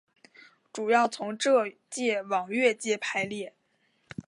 [0.73, 3.53] 主要从浙界往粤界排列。